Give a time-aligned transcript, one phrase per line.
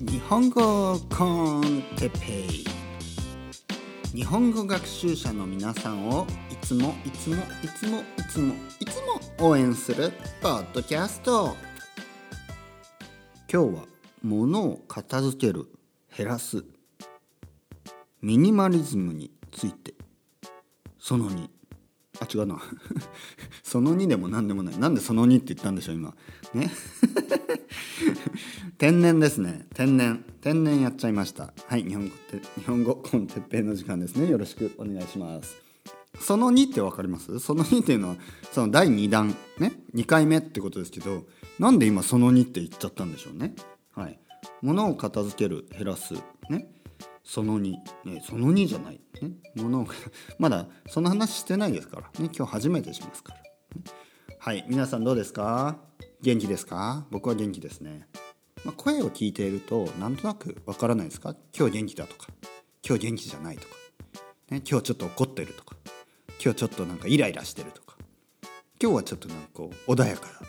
[0.00, 2.18] 日本語コンテペ
[2.50, 2.64] イ。
[4.14, 9.00] 日本語学習者の皆さんをいつもいつもいつもいつもいつ
[9.40, 11.56] も応援するポッドキャスト。
[13.50, 13.84] 今日は
[14.22, 15.66] 物を片付ける
[16.14, 16.64] 減らす。
[18.20, 19.94] ミニマリズムについて。
[20.98, 21.48] その2
[22.20, 22.60] あ違うな。
[23.64, 24.78] その2でも何でもない。
[24.78, 26.14] なんでその2って言ったんでしょう今。
[26.54, 26.70] ね。
[28.82, 29.64] 天然ですね。
[29.76, 30.24] 天然。
[30.40, 31.52] 天然やっちゃいました。
[31.68, 34.28] はい日本語って日本語コンテッペイの時間ですね。
[34.28, 35.54] よろしくお願いします。
[36.18, 37.38] その2って分かります？
[37.38, 38.16] その2っていうのは
[38.50, 41.22] その第2弾ね？2回目ってことですけど
[41.60, 43.54] なんで今その2って言っちゃったんでしょうね？
[43.94, 44.18] はい。
[44.62, 46.14] 物を片付ける減らす
[46.50, 46.66] ね？
[47.22, 47.70] その2、
[48.04, 49.86] ね、その2じゃない、ね、物を
[50.40, 52.02] まだその話してないですから。
[52.20, 53.46] ね今日初めてしますから、ね、
[54.40, 55.78] はい皆さんどうですか？
[56.20, 57.06] 元気ですか？
[57.12, 58.08] 僕は元気ですね、
[58.64, 61.34] まあ、声を聞いているとなんとなくわからないですか？
[61.56, 62.28] 今日元気だとか。
[62.86, 63.74] 今日元気じゃないとか、
[64.50, 65.76] ね、今日ちょっと怒ってるとか。
[66.44, 67.96] 今日ちょっとなんかイライラしてるとか。
[68.80, 70.44] 今日はちょっとなんかこう穏やかだと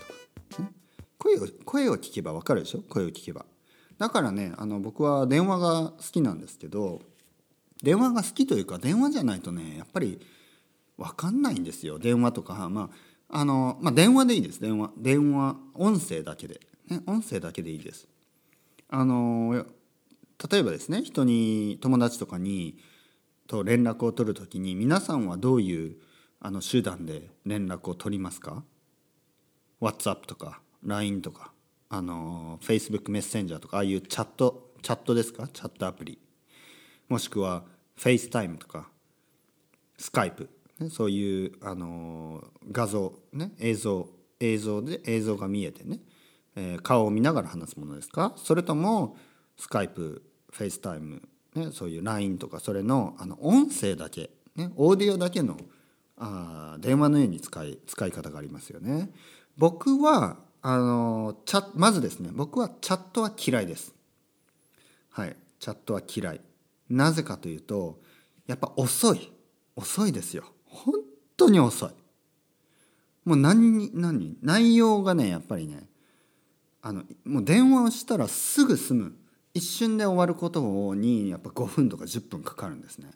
[0.57, 0.71] か、ね、
[1.17, 2.81] 声を声を聞けばわかるでしょ？
[2.89, 3.45] 声を聞けば。
[3.97, 7.01] だからねあの僕は電話が好きなんですけど
[7.83, 10.19] 電話が好きというか電話じゃないとねやっぱり
[10.97, 11.99] 分かんないんですよ。
[11.99, 12.89] 電話とかま
[13.29, 14.59] ああの、まあ、電話でいいです。
[14.59, 18.07] 電話電話音声だけで、ね、音声だけでいいです。
[18.89, 19.65] あの
[20.51, 22.77] 例えばですね人に友達とかに
[23.47, 25.95] と連絡を取るときに皆さんはどういう
[26.39, 28.63] あの手段で連絡を取りますか
[29.81, 31.51] ?WhatsApp とか LINE とか
[31.89, 35.47] あの Facebook メッセンジャーとかああいうチャットチャットですか？
[35.47, 36.19] チャットアプリ。
[37.07, 37.63] もしくは
[37.97, 38.89] FaceTime とか
[39.97, 40.47] Skype
[40.79, 44.09] ね、そういうあの画像、ね、映像
[44.39, 45.99] 映像で映像が見えてね、
[46.55, 48.33] えー、顔を見ながら話すものですか？
[48.37, 49.17] それとも
[49.57, 51.21] スカイプフェイスタイム、
[51.55, 55.57] ね、そういう LINE とかそれのあの音声だけ、ね、オーディオだけの
[56.17, 59.11] あ電話のように使い使い方がありますよね。
[59.57, 63.93] 僕はあのチャまずですね僕はチャットは嫌いです。
[65.09, 66.41] はいチャットは嫌い。
[66.89, 67.99] なぜかというと
[68.45, 69.31] やっぱ遅い
[69.75, 70.43] 遅いですよ。
[70.65, 70.95] 本
[71.35, 71.89] 当に遅い
[73.25, 74.37] もう何に何？
[74.41, 75.87] 内容がねやっぱりね
[76.85, 79.15] あのもう電話をしたらすぐ済む。
[79.55, 83.11] 一瞬で終わることにやっぱ5分とか10分かかるんですね。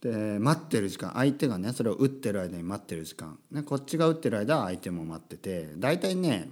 [0.00, 1.12] で待ってる時間。
[1.14, 5.72] 相手がねそれを打ってる間に待ってる時間、ね、こっちが打ってる間は相手も待ってて。
[5.76, 6.50] 大体ね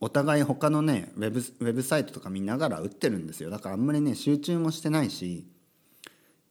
[0.00, 3.50] お互い他のねウェブウェブサイトとか見ながら打ってるんですよ。
[3.50, 5.44] だからあんまりね集中もしてないし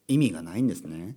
[0.08, 1.16] 意味がないんですね。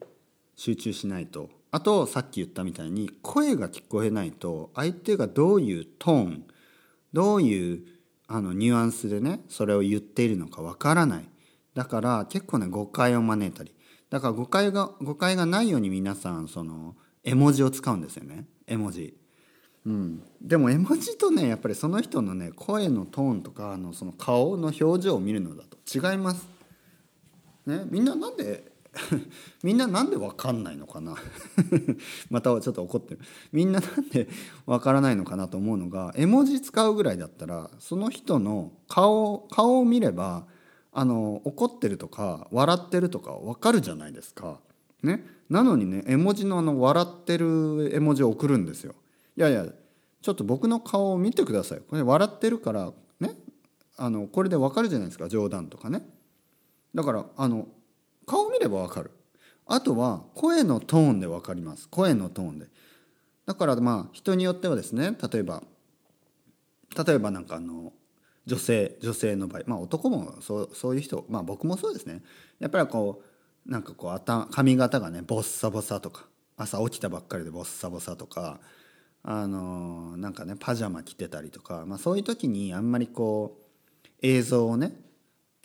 [0.56, 1.50] 集中しないと。
[1.72, 6.44] あとさっき言ったみたいに声が聞こえないと相手がどういうトーン
[7.12, 7.82] どういう
[8.26, 11.28] あのニュアンスでねそれを言っているのかわからない。
[11.74, 13.74] だから結構ね誤解を招いたり。
[14.10, 18.46] だから誤解が誤解がないように皆さんその絵文字を使うんですよね。
[18.66, 19.16] 絵文字。
[19.86, 26.46] うん、でも絵文字とねやっぱりその人のね声のトーンとかあのその顔の表情を見るのだと違います。
[27.64, 28.72] ね、みんななんで
[29.62, 31.14] みんななんで分かんないのかな？
[32.30, 33.20] またちょっと怒ってる
[33.52, 34.28] みんななんで
[34.66, 40.46] 分からないのかなと思うのが絵文字使うぐらいだったらその人の顔顔を見れば
[40.92, 44.60] あの怒ってるとか笑ってるとか分かるじゃないですか。
[45.02, 48.94] ね、なのにね絵文字のあの笑ってる絵文字を送るんですよ。
[49.36, 49.66] いやいや
[50.20, 51.80] ちょっと僕の顔を見てください。
[51.88, 53.36] これ笑ってるからね？
[53.96, 56.02] あのこれで分かるじゃないですか冗談とかね。
[56.94, 57.68] だからあの
[58.28, 59.10] 顔見ればわかる。
[59.66, 61.88] あとは声のトーンで分かります。
[61.88, 62.66] 声のトーンで。
[63.46, 65.62] だからまあ人によってはですね例えば
[67.06, 67.92] 例えばなんかあの
[68.46, 72.22] 女性女性の場合まあ男もそうそういう人まあ僕もそうですね。
[72.60, 73.22] やっぱりこ
[73.66, 78.60] うなんかこう髪型がねボッサボサとか朝起きたばっかりでボッサボサとか
[79.22, 84.92] あのなんかねパジャマ着てたりとか、まあ、そういう時にあんまりこう映像をね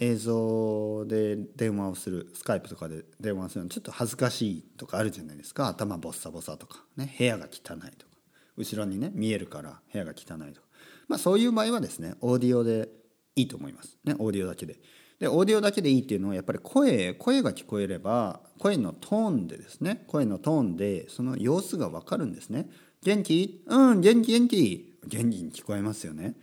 [0.04, 5.68] 映像で電話をするスカイプとかで電話するのちょっと恥ずかしいとかあるじゃないですか。
[5.68, 8.14] 頭ボッサボサとか、ね、部屋が汚いとか。
[8.58, 10.68] 後ろにね見えるから部屋が汚いとか、
[11.08, 12.90] まあ、そういう場合はですねオーディオで
[13.36, 14.80] いいと思います、ね、オーディオだけで。
[15.20, 20.04] でオーディオだけでいいっていうのはやっぱり声声が聞こえれば声のトーンでですね。
[20.08, 22.70] 声のトーンでその様子が分かるんですね。
[23.04, 23.64] 元気？
[23.68, 25.00] うん元気元気。
[25.06, 26.36] 元気に聞こえますよね。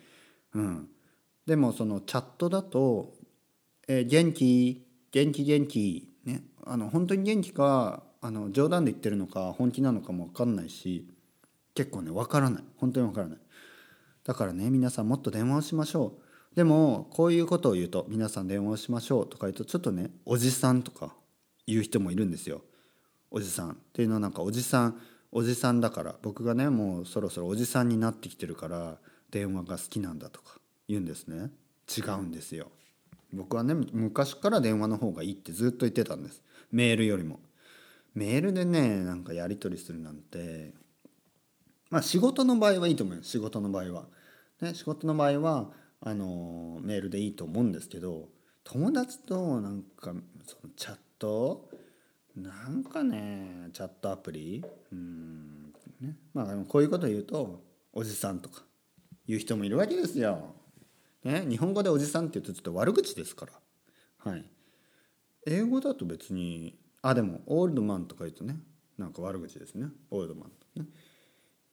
[0.55, 0.89] うん、
[1.47, 3.15] でもそのチャットだと
[3.93, 6.45] えー、元気元気元気ね。
[6.65, 11.09] あの本当に元気かあの冗談で言ってるのか本気なのかも分かんないし
[11.75, 12.65] 結構ね分からない。
[12.77, 13.39] 本当に分からない。
[14.23, 16.15] だからね皆さんもっと電話をしましょ
[16.53, 16.55] う。
[16.55, 21.17] でもこういうことを言うと「皆さん電話をしましょう」とか言うとちょっとねおじさんとか
[21.67, 22.63] 言う人もいるんですよ。
[23.33, 23.71] おじさん。
[23.73, 25.01] っていうのはなんかおじさん
[25.33, 28.99] おじさんだから僕がねもうそろそろおじさんになってきてるから
[29.33, 31.51] 電話が好きなんだとか言うんですね。
[31.89, 32.71] 違うんですよ。
[33.33, 36.43] 僕はね昔から電話の方がいいってずっと言ってたんです。
[36.73, 37.41] メールよりも。
[38.15, 40.75] メールでねなんかやり取りするなんて
[41.91, 44.05] まあ仕事の場合はいいと思います仕事の場合は、
[44.61, 48.29] ね、仕事の場合はあのメールでいいと思うんですけど
[48.65, 50.13] 友達となんか
[50.47, 51.69] そのチャット
[52.37, 56.17] なんかねチャットアプリうんね。
[56.35, 57.63] まあこういうこと言うと
[57.93, 58.63] おじさんとか
[59.27, 60.55] 言う人もいるわけですよ。
[61.25, 63.53] ね、日本語でおじさんって言うとちょっと悪口ですから。
[64.31, 64.45] はい。
[65.47, 68.57] 英語だと別にあでもオールドマンとか言うとね
[68.99, 69.89] なんか悪口ですね。
[70.11, 70.47] オールドマ
[70.77, 70.87] ンね。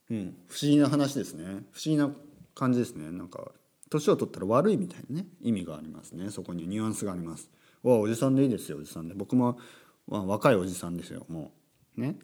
[0.10, 1.44] うん、不思議な話ですね。
[1.46, 2.10] 不思議な
[2.56, 3.12] 感じですね。
[3.12, 3.52] なんか
[3.90, 6.30] 年を取ったら悪いみたいなね意味がありますね。
[6.30, 7.50] そこにニュアンスがあります。
[7.84, 9.14] わおじさんでいいですよおじさんで。
[9.14, 9.60] 僕も、
[10.08, 11.52] 若いおじさんですよも
[11.98, 12.02] う。
[12.02, 12.18] ね。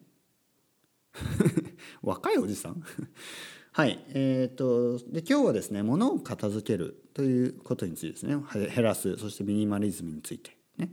[2.01, 2.83] 若いおじさん？
[3.71, 4.03] はい。
[4.09, 7.02] えーと、とで今日はですね物を片付ける。
[7.13, 8.35] ということについてですね
[8.75, 10.89] 減らすそしてミニマリズムについてね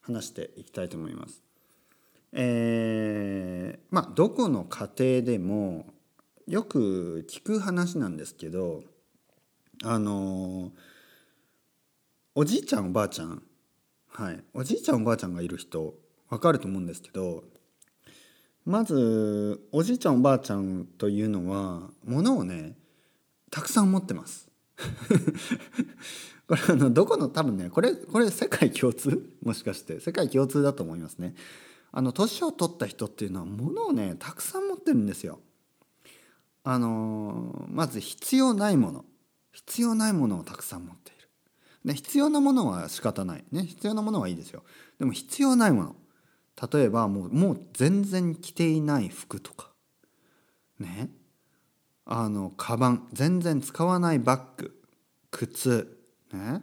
[0.00, 1.42] 話していきたいと思います。
[2.32, 5.86] えー、まあどこの家庭でも
[6.46, 8.82] よく聞く話なんですけど
[9.84, 10.72] あの
[12.34, 13.42] おじいちゃんおばあちゃん
[14.08, 15.94] はいおじいちゃんおばあちゃんがいる人
[16.30, 17.44] わかると思うんですけど
[18.64, 22.76] まずおじいちゃんおばあちゃんというのは物をね
[23.50, 24.51] たくさん持ってます。
[26.48, 29.30] これあのどこの多分ねこれこれ世界共通？
[29.42, 31.34] もしかして世界共通だと思いますね。
[31.92, 35.40] あの年を取った人っていうのは物をねたくさん持ってるんですよ。
[36.64, 39.04] あのまず必要ないもの
[39.52, 41.28] 必要ないものをたくさん持っている。
[41.84, 44.64] で必要なものは仕方ないね必要なものはいいですよ。
[44.98, 45.96] でも必要ないもの
[46.72, 49.70] 例えばもうもう全然着ていない服とか
[50.78, 51.10] ね
[52.04, 54.74] あのカバン全然使わないバッグ
[55.30, 55.98] 靴
[56.32, 56.62] ね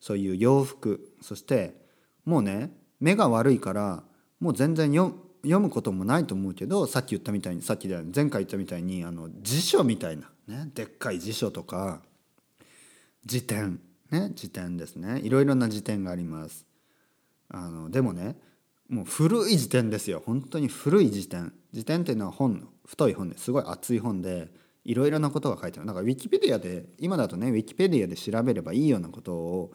[0.00, 1.74] そういう洋服そして
[2.24, 4.02] もうね目が悪いから
[4.40, 12.00] もう全然読むこともないと思うけどさっき言ったみたいにさっき前回言ったみたいにあの辞書みたいな、ね、でっかい辞書とか
[13.24, 15.20] 辞典ね辞典ですね。
[15.20, 16.66] いろいろな辞典があります。
[17.48, 18.36] あのでもね
[18.88, 20.22] もう古い辞典ですよ。
[20.24, 21.52] 本当に古い辞典。
[21.72, 24.48] 辞典っていうのは本太い本ですごい厚い本で
[24.84, 29.72] いろいろなことが書いてあるだからウィキペディアで今だとねウィキペディアで調べればいいようなことを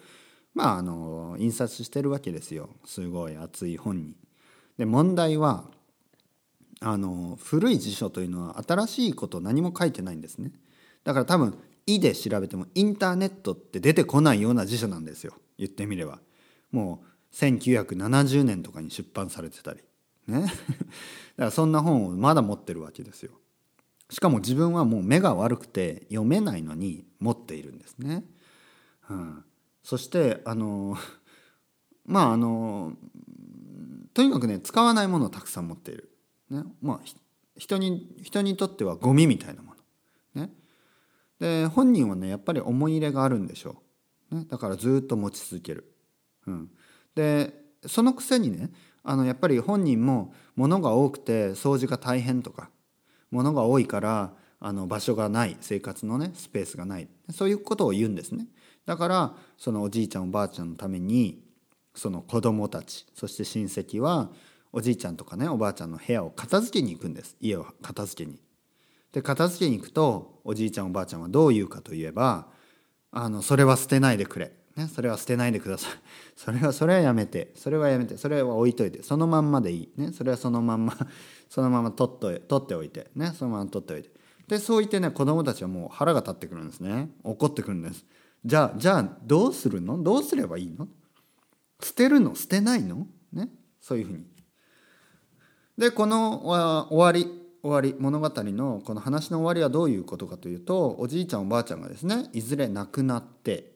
[0.54, 4.16] まああの印刷してるわけですよすごい厚い本に。
[4.78, 5.66] で問題は
[6.82, 10.52] あの古い辞書というのは新しいこと何も書いてないんですね。
[11.04, 16.20] だから多分「い」で調べてもインターネットって出てこないような辞書なんですよ言ってみれば。
[16.72, 19.82] もう1970年とかに出版されてたり
[20.28, 20.54] ね だか
[21.38, 23.32] らそんな本をまだ持ってるわけですよ
[24.16, 28.24] しかも自分はもう目が悪くて読めないのに持っているんですね、
[29.10, 29.44] うん、
[29.84, 30.96] そしてあの
[32.08, 32.94] まああの
[34.14, 36.10] とにかくね使わないものをたくさん持っている、
[36.50, 37.00] ね、まあ
[37.58, 39.74] 人に人にとってはゴミみたいなも
[40.34, 40.46] の。
[40.46, 40.54] ね。
[41.40, 43.84] で本人はねやっぱり思い入れがあるんでしょ
[44.32, 45.94] う、ね、だからずっと持ち続ける、
[46.48, 46.72] うん、
[47.16, 47.54] で
[47.86, 48.72] そのくせにね
[49.04, 52.70] あのやっぱり本人も物が多くて掃除が大変とか
[53.36, 57.08] 物が多いからあの場所がない生活のねスペースがない。
[57.32, 58.48] そういうことを言うんですね。
[58.86, 61.44] だからそのおじいちゃんおばあちゃんのために
[61.94, 64.30] その子供たちそして親戚は
[64.72, 67.36] おじいちゃんとかねおばあちゃんの部屋を片付けに行くんです。
[67.42, 68.40] 家を片付けに。
[69.12, 72.48] で片付けに行くとおじいちゃんおばあちゃんはどう言うかといえば
[73.12, 74.52] あのそれは捨てないでくれ。
[74.76, 75.92] ね、それは捨てないでください。
[76.36, 77.52] それは、それはやめて。
[77.56, 78.18] それはやめて。
[78.18, 79.04] それは置いといて。
[79.04, 79.90] そのまんまでいい。
[79.96, 80.96] ね、それはそのまんま、
[81.50, 83.10] そのまま取っと取っておいて。
[83.16, 84.12] ね、そのまま取っておいて。
[84.48, 87.10] で、そう言ってね、子供たちはもう腹が立ってくるんですね。
[87.24, 88.06] 怒ってくるんです。
[88.44, 90.04] じゃあ、じゃあ、どうするの？
[90.04, 90.88] どうすればいいの？
[91.82, 92.36] 捨てるの？
[92.36, 93.08] 捨てないの？
[93.32, 94.26] ね、そういうふうに。
[95.78, 96.46] で、この
[96.92, 103.75] 終わり、終わり物語のこの話の終わりはどういうことかというとおじいちゃんおばあちゃんがですねいずれ亡くなって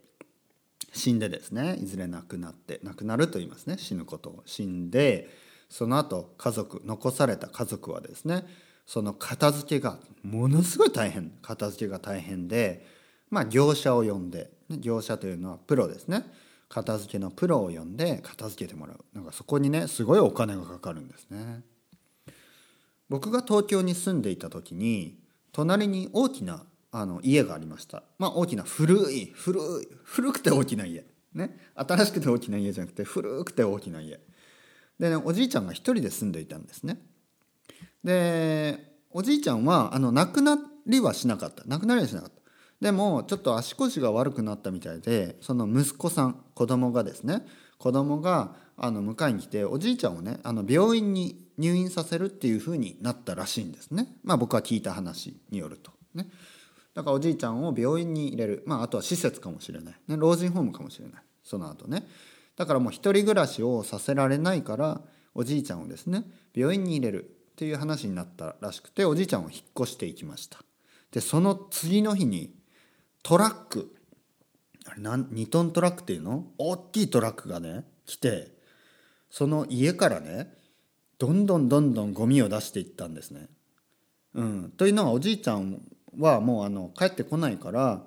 [0.93, 4.43] 死んでですねいずれ亡くなって亡くなると言いますね死ぬことを。
[4.45, 5.29] 死んで
[5.69, 8.45] その後家族残された家族はですね
[8.85, 12.85] その片付けがものすごい大変片付けが大変で
[13.29, 16.25] まあ業者を呼んで業者というのはプロですね
[16.69, 18.97] 片付けのプロを呼んで片付けてもらう。
[19.13, 21.61] なんかそこにねすごいお金がかかるんですね。
[23.09, 25.19] 僕が東京に住んでいた時に
[25.51, 28.03] 隣に大きなあの家がありました。
[28.17, 31.05] まあ大きな古い古い古くて大きな家。
[31.33, 31.57] ね。
[31.75, 34.19] 新しくて大きな家じゃなくて古くて大きな家。
[34.99, 36.99] でねおじいちゃんが一人で住んでいたんですね。
[38.03, 41.63] でおじいちゃんはあの亡くなりはしなかった。
[41.65, 42.39] 亡くなりはしなかった。
[42.81, 47.45] でもちょっと足腰が悪くなったみたいでその息子さん子供がですね。
[47.77, 54.07] 子供があの迎えに来ておじいちゃんをねあの病院に入院させるっていうふうになったらしいんですね。
[54.23, 55.91] まあ僕は聞いた話によると。
[56.13, 56.27] ね。
[56.99, 58.63] だからおじいちゃんを病院に入れる。
[58.65, 61.21] まああとは施設かもしれない、ね、老人ホームかもしれない。
[61.45, 62.05] その後ね。
[62.57, 64.99] だからもう一人暮らしをさせられないから
[65.33, 67.23] おじいちゃんをですね病院に入れる。
[67.23, 70.59] っていう話になったらしくておじいちゃんを引っ越していきました。
[71.11, 72.53] でその次の日に
[73.23, 73.95] トラック。
[74.85, 76.47] あれなん2トントラックっていうの？
[76.57, 78.51] 大きいトラックがね来て
[79.29, 80.53] その家からね
[81.17, 83.47] どんどんどんどんゴミを出していったんですね。
[84.35, 85.81] うん、というのはおじいちゃん
[86.17, 88.03] はもうあの帰ってこないから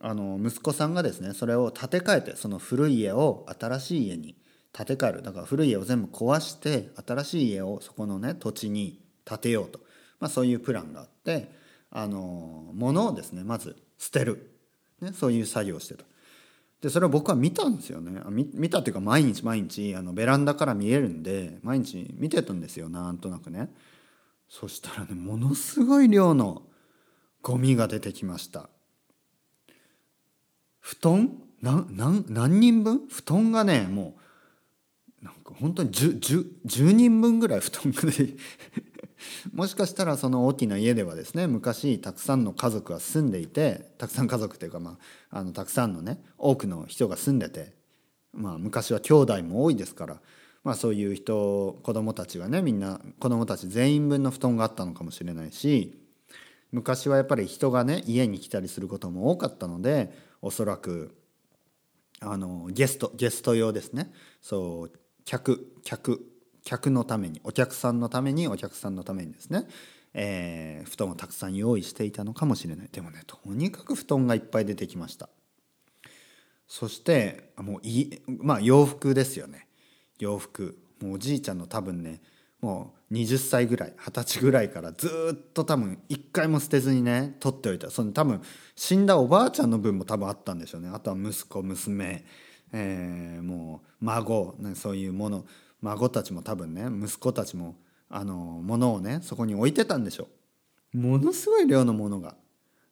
[0.00, 4.36] あの息子さんがですねそれを建て替えてその古い家を新しい家に
[4.72, 5.22] 建て替える。
[5.22, 9.80] だから古い家を全部壊して新しい家をそこのね土地に建てようと、
[10.18, 11.52] まあ、そういうプランがあって
[11.90, 14.50] あの物をですねまず捨てる、
[15.00, 16.04] ね、そういう作業をしてた。
[16.80, 18.20] でそれを僕は見たんですよね。
[18.30, 22.88] 見見たっていうか毎日毎日あのベランダから見えるんで毎日見てたんですよ。
[22.88, 23.72] なんとなくね。
[24.48, 26.62] そしたらねものすごい量の
[27.42, 28.68] ゴミが出てきました。
[30.80, 31.30] 布団？
[31.60, 33.02] な何何人分？
[33.08, 34.14] 布団がねも
[35.20, 38.36] うなんか本当に 10, 10, 10人分ぐらい布団が出て
[39.54, 44.98] もしかしたらその大きな家ではですね昔たくさんの家族が住んでいてたくさん家族というか、ま
[45.30, 47.72] あ、あのたくさんのね多くの人が住んでて、
[48.32, 50.20] まあ、昔は兄弟も多いですから、
[50.64, 56.01] まあ、そういう人子供たちがねみんな子供たち全員分の布団があったのかもしれないし
[56.72, 61.14] 昔はやっぱり人がね家に来たりすることも多かったのでおそらく
[62.20, 64.12] あのゲストゲスト用ですね。
[64.40, 64.92] そう
[65.24, 66.26] 客客
[66.64, 69.66] 客のためにお客さんのためにお客さんのためにですね、
[70.14, 72.88] えー、布団をたくさん用意していたのかもしれない。
[72.90, 75.28] でもねとにかく布団がいっぱい出てきました。
[76.68, 79.66] そしてもういまあ洋服ですよね。
[80.18, 80.78] 洋服。
[81.02, 82.22] もうおじいちゃんの多分ね
[82.62, 87.90] もう20歳ぐらい20歳ぐらいからずっと多分一回も捨てずにね取っておいた。
[87.90, 88.40] その多分
[88.76, 90.88] 死んだおばあちゃんの分も多分あったんでしょうね。
[90.88, 92.24] あとは息子娘、
[92.72, 95.44] えー、もう孫、ね、そういうもの
[95.82, 97.76] 孫たちも多分ね息子たちも
[98.08, 100.28] あの物をねそこに置いてたんでしょ
[100.94, 100.98] う。
[100.98, 102.36] ものすごい量のものが。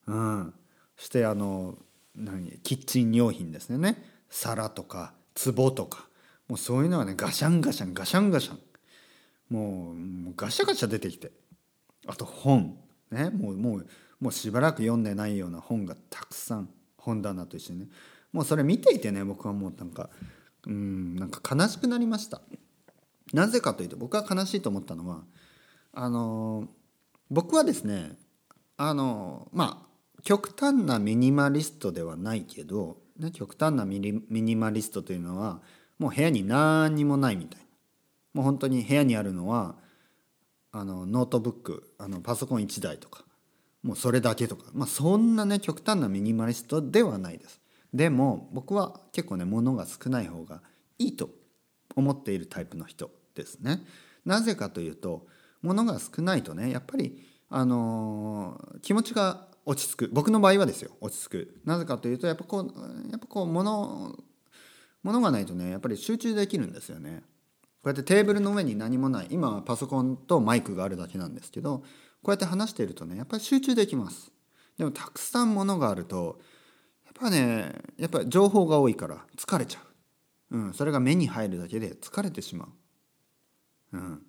[0.06, 0.54] うん。
[0.96, 1.78] そしてあの
[2.16, 4.02] 何キッチン用品ですね。
[4.28, 6.08] 皿とか壺とか。
[6.48, 8.69] もうそういうのはねガシャンガシャンガシャンガシャン。
[9.50, 11.32] もうガシャガシャ出てきて。
[12.06, 12.78] あと本。
[13.10, 13.86] ねもうもう
[14.20, 17.88] もうしばらく読んでないような本がたくさん本棚と一緒にね。
[18.32, 20.10] もうそれ見ていてね僕はもうなんか
[20.66, 22.40] うんなんか悲しくなりました。
[23.32, 25.22] なぜかというと僕が悲しいと思ったのは
[25.92, 26.68] あの
[27.30, 28.12] 僕はですね
[28.76, 35.60] あのまあ極端なミニマリストではないけど、ね、極端なミニマリストというのは
[35.98, 37.66] もう部屋に何にもないみたいな。
[38.32, 39.76] もう本当に部屋にあるのは
[40.72, 43.24] あのノートブックあのパソコン1台とか
[43.82, 47.60] もうそれだけとかまあそんなね極端なミニマリストではないです。
[47.92, 50.62] でも僕は結構ね物が少ない方が
[50.98, 51.30] いいと
[51.96, 53.80] 思っているタイプの人ですね。
[54.24, 55.26] なぜかというと
[55.62, 60.10] 物が少ないとねやっぱりあのー、気持ちが落ち着く。
[60.12, 61.60] 僕の場合はですよ落ち着く。
[61.64, 64.14] なぜかというとやっぱこうやっぱこう物
[65.02, 67.22] 物がないとねやっぱり集中できるんですよね。
[67.84, 71.84] うやってテーブルの上に何もない今はパソコンとマイクがあるだけなんですけどこ
[72.26, 74.30] うやって話してるとねやっぱり集中できます。
[74.76, 76.38] でもたくさん物があると
[77.04, 79.80] やっぱねやっぱ情報が多いから疲れちゃ
[80.50, 82.68] う、うん、それが目に入るだけで疲れてしま
[83.92, 83.96] う。
[83.96, 84.22] うん、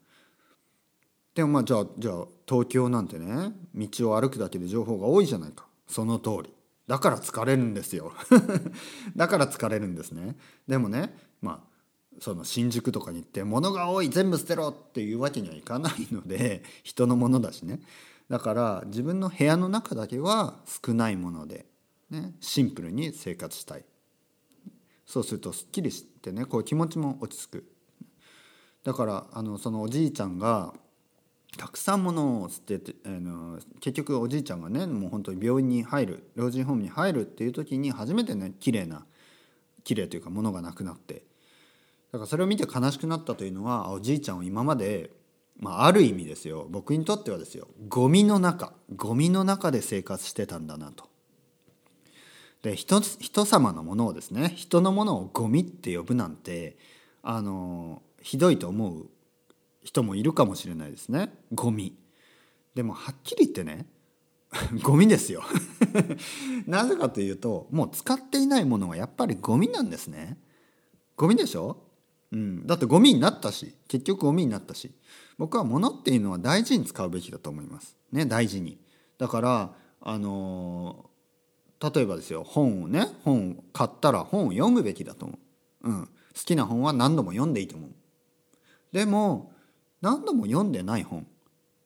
[1.35, 5.67] でもまあじゃあじゃあ東京なんてね道を歩くだけで情報が多いじゃないか。
[5.87, 6.53] その通り。
[6.87, 8.13] だから疲れるんですよ。
[9.15, 10.37] だから疲れるんですね。
[10.67, 11.70] でもねまあ
[12.19, 17.79] その新宿とかに行って物が多い全部捨てろっていうわけにはいかないので 人のものだしね。
[18.29, 21.65] だから自分の部屋の中だけは少ないもので、
[22.09, 23.85] ね、シンプルに生活したい。
[25.05, 27.71] そうするとすっきりしてねこう気持ちも落ち着く。
[28.83, 30.73] だからあのそのおじいちゃんが
[31.57, 39.05] たくさんものを捨ててあの結局おじいちゃんがねもう本当に病院に入る老人ホームに入るっていう時に初めてね綺麗な
[39.83, 41.23] 綺麗というかものがなくなって
[42.11, 45.11] だからそれを見て悲しくなったというのはおじいちゃんは今まで
[45.61, 51.05] まあ、ある意味ですよ僕にとってはですよゴミの中ゴミの中で生活してたんだなと。
[52.63, 56.77] で人人様のものをですね人のものをゴミって呼ぶなんて
[57.23, 59.09] あのひどいと思う
[59.83, 61.95] 人もいるかもしれないですねゴミ。
[62.73, 63.85] でもはっきり言ってね
[64.81, 65.43] ゴミですよ
[66.65, 70.39] なぜかというともう使っていないものはやっぱりゴミなんですね。
[71.17, 71.77] ゴミでしょ、
[72.31, 74.91] うん、だってゴミになったし結局ゴミになったし
[75.37, 77.97] 僕は物っていうのは大事に使うべきだと思います。
[78.11, 78.79] ね大事に。
[79.17, 81.09] だからあの
[81.81, 85.39] 例えばですよ本をね本を買ったら本を読むべきだと思
[85.83, 85.89] う。
[85.89, 87.89] うん、好きな本は何度も読んでいいと思う。
[88.91, 89.51] でも
[90.01, 91.25] 何度も読んでない本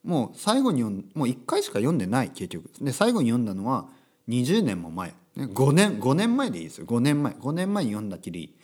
[0.03, 3.87] もう最後に読んもう1回しか読んでない結局で最後に読んだのは
[4.29, 8.55] 20年も前、ね、5年5年前でいいですよ5年前5年前に読んだきり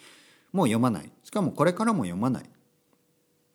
[0.52, 1.12] もう読まない。
[1.24, 2.50] しかもこれからも読まない。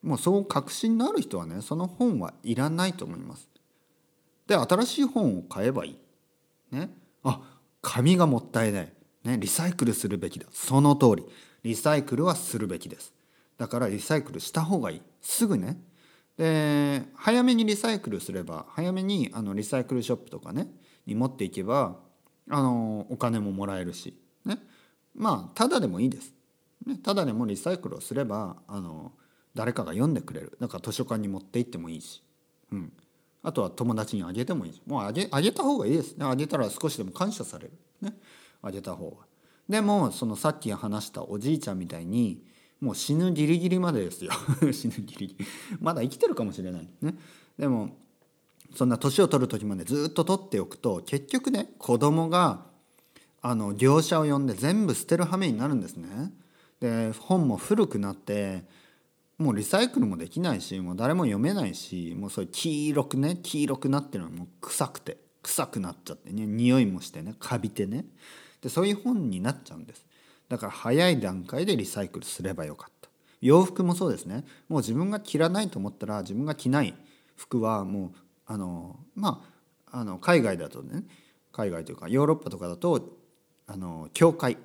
[0.03, 3.49] もうそう確信のある人はねその本はいらないと思います。
[4.47, 5.99] で新しい本を買えばいい。
[6.71, 6.91] ね。
[7.25, 7.41] あ
[7.83, 8.93] 紙がもったいない。
[9.25, 10.47] ねリサイクルするべきだ。
[10.53, 11.27] その通り。
[11.63, 13.13] リサイクルはするべきです。
[13.59, 15.03] だからリサイクルした方がいい。
[15.21, 15.81] すぐね。
[16.37, 20.69] で早めにリサイクルすれば早めにあのリサイクルショップとかね
[21.07, 21.97] に持っていけば
[22.51, 24.59] あのお金ももらえるし、ね、
[25.15, 26.33] まあただでもいいです、
[26.85, 29.13] ね、ただでもうリサイクルをすればあの
[29.55, 30.57] 誰かが読んでくれる。
[30.61, 32.23] だから図書館に持って行ってもいいし、
[32.71, 32.93] うん、
[33.43, 34.83] あとは友達にあげてもいいし。
[34.87, 36.17] もうあげあげた方がいいです。
[36.17, 37.73] ねあげたら少しでも感謝される。
[38.03, 38.15] ね。
[38.63, 39.17] あげた方が。
[39.69, 42.45] でもそのさっき話したおじいちゃんみたいに
[42.81, 44.33] もう死ぬギリギリまでですよ。
[44.73, 45.47] 死ぬギリギリ。
[45.81, 46.89] まだ生きてるかもしれない。
[47.01, 47.17] ね。
[47.59, 47.97] でも
[48.75, 52.67] そんな年を取る時までずっと取っておくと結局ね子供が
[53.41, 56.33] あの業者を呼んで全部捨てる羽目になるんですね。
[56.81, 58.65] で本も古くなって
[59.39, 68.05] もうリサイクルもできないしもう誰も読めないしもうそういう黄色くね黄色くなってるのもう臭くて臭くなっちゃってね匂いもしてねカビてね。
[68.63, 70.05] でそういう本になっちゃうんです。
[70.49, 73.09] だから早い段階でリサイクルすればよかった。
[73.41, 74.45] 洋服もそうですね。
[74.69, 76.95] もう自分が着らないと思ったら自分が着ない
[77.37, 78.13] 服はもう
[78.47, 79.45] あのま
[79.93, 81.05] ああの海外だとね
[81.53, 83.17] 海外というかヨーロッパとかだと
[83.67, 84.57] あの教会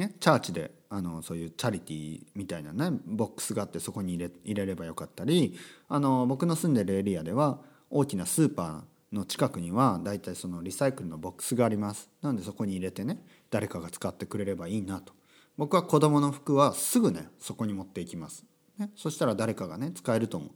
[0.00, 5.56] ねチャーチであのそういうチャリティーみたいなねボックスがあってそこに入れ入れればよかったり
[5.88, 7.60] あの僕の住んでるエリアでは
[7.90, 12.08] 大きなスーパーの近くにはだいたいそのリサイクルのボックスがあります。
[12.22, 13.18] なのでそこに入れてね
[13.50, 15.12] 誰かが使ってくれればいいなと。
[15.56, 18.46] 僕は子供の服はすぐねそこに持っていきます、
[18.78, 20.50] ね、そしたら誰かがね使えると思う。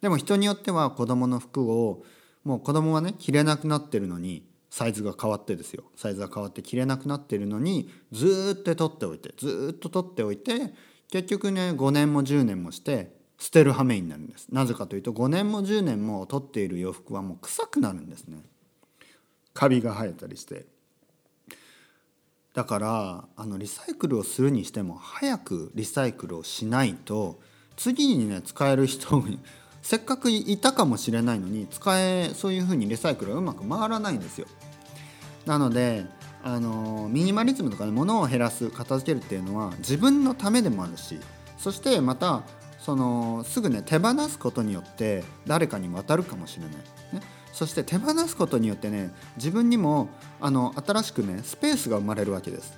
[0.00, 2.02] でも人によっては子供の服を
[2.42, 5.84] もう子供はね着れなくなってるのにサイズが変わってですよ。
[5.96, 10.72] サイズが変わって着れなくなってるのにずっと取っておいてずっと取っておいて
[11.10, 14.48] 結局ね5年も10年もして捨てる羽目になるんです。
[14.50, 18.38] なぜかというと5年も10年も取っている洋服はもう臭くなるんですね。
[19.52, 20.64] カビが生えたりして。
[22.54, 27.40] だからあのリサイクルをするにしても早くリサイクルをしないと
[27.76, 29.22] 次にね使える人
[29.82, 34.46] せっかくいたかもしれないのに使えそういうふうにリサイクルがうまく回らないんですよ。
[35.44, 36.06] なので
[36.44, 41.20] あのミニマリズムとかで物を減らす片付けるっていうのは自分のためでもあるし
[41.58, 42.42] そしてまた
[42.78, 46.72] そのすぐね手放すことによって誰かに渡るかもしれない。
[47.14, 47.20] ね、
[47.52, 50.08] そして手放すことによってね自分にも
[50.40, 52.76] あの新しくねスペースが生まれるわけです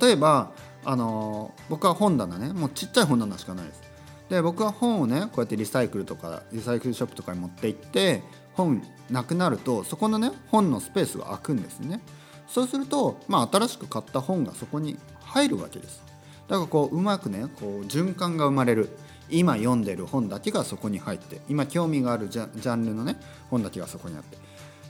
[0.00, 0.52] 例えば
[0.84, 3.87] あの僕は本棚ねもうちっちゃい本棚しかないです
[4.28, 8.22] で僕は本をねこうやってリサイクルとかリサイクルショップとかに持って行って
[8.54, 12.00] 本なくなるとそこのね本のスペースが空くんですね。
[12.46, 16.02] そうすると、まあ、新しく買った本がそこに入るわけです。
[16.48, 18.90] だからこううまくねこう循環が生まれる。
[19.30, 24.38] 今読んでる本だけがそこに入って今興味があるジャンルのね本だけがそこにあって。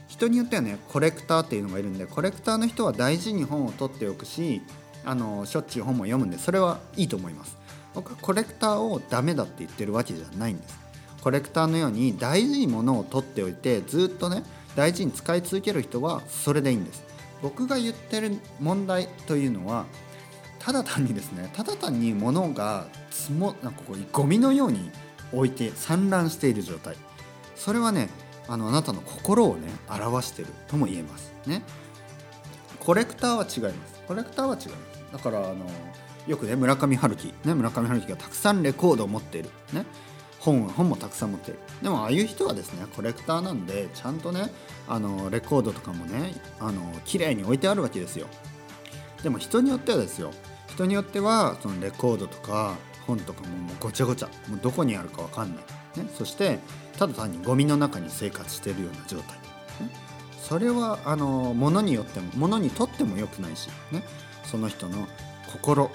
[0.07, 4.61] 人によってはねコレクターっていうのがいるんでコレクターの人は大事に本を取っておくし
[5.05, 7.58] あのしょっちゅう本も読むんでそれはいいと思います。
[7.93, 10.79] 僕はコレクターをダメだって言ってるわけじゃないんです。
[11.21, 14.43] コレクターのように大事に物を取っておいてずっとね
[14.75, 17.03] 大事に使い続ける人はそれでいいんです。
[17.41, 19.85] 僕が言ってる問題というのは
[20.59, 24.91] ただ単にですねただ単に物が積もなんかこうゴミのように
[25.33, 26.95] 置いて散乱している状態。
[27.55, 28.09] それはね
[28.47, 31.33] あのあなたの心をね表してるとも言えます。
[31.45, 31.63] ね。
[32.79, 34.01] コレクターは違います。
[34.07, 35.13] コレクターは違います。
[35.13, 35.65] だからあの
[36.27, 37.33] よくね村上春樹。
[37.45, 39.49] ね村上春樹がたくさんレコードを持っている。
[39.73, 39.85] ね。
[40.39, 41.59] 本本もたくさん持っている。
[41.81, 44.51] でもああいう人はですねコレクターなんでちゃんとね
[44.87, 48.27] あのレコードとかもねあの綺麗に置いてあるわけですよ。
[49.23, 50.31] でも人によってはですよ。
[50.67, 54.27] 人によってはそのレコードとか本とかももうごちゃごちゃ。
[54.47, 56.01] もうどこにあるか分かんない。
[56.01, 56.59] ね、そして
[56.97, 59.35] ただ単にゴミの中に生活しているような状態、
[59.87, 59.93] ね、
[60.39, 64.03] それはあの物によっても物にとっても良くないし、ね、
[64.45, 65.07] その人の
[65.51, 65.89] 心。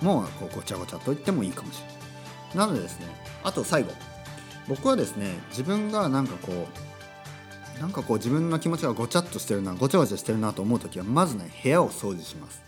[0.00, 1.96] もこうごちゃごちゃと言ってもいいかもしれない。
[2.56, 3.06] なのでですね
[3.42, 3.92] あと最後。
[4.68, 12.62] 僕はですね自分がなんかこうなんかこう自分の気持ちがごちゃっとしてるなごちゃごちゃしてるなと思う時はまずね部屋を掃除します。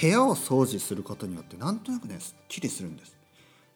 [0.00, 3.16] 部屋を掃除することによってなんとなくねすっきりするんです、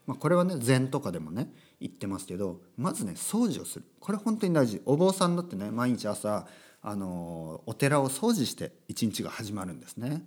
[0.07, 3.85] まあ、これはね禅とかでもね言ってますけどまずね掃除をする。
[4.01, 4.81] これ本当に大事。
[4.87, 6.47] お坊さんだってね毎日朝
[6.81, 10.25] あのお寺を掃除して一日が始まるんですね。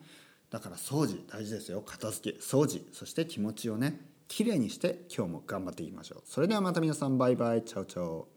[0.50, 1.82] だから掃除大事ですよ。
[1.82, 2.82] 片付け掃除。
[2.94, 6.22] そして気持ちをねきれいにして今日も頑張っていきましょう。
[6.26, 7.64] それではまた皆さんバイバイ。
[7.64, 8.35] チャオチャオ。